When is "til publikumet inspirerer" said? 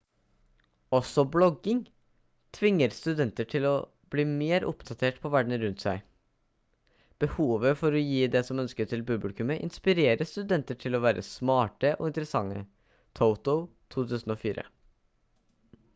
8.95-10.29